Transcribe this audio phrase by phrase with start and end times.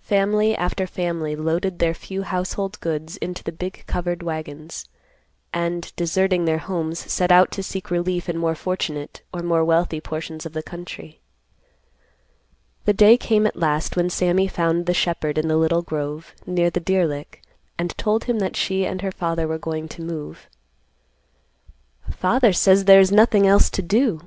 [0.00, 4.86] Family after family loaded their few household goods into the big covered wagons,
[5.52, 10.00] and, deserting their homes, set out to seek relief in more fortunate or more wealthy
[10.00, 11.20] portions of the country.
[12.86, 16.70] The day came at last when Sammy found the shepherd in the little grove, near
[16.70, 17.42] the deer lick,
[17.78, 20.48] and told him that she and her father were going to move.
[22.10, 24.22] "Father says there is nothing else to do.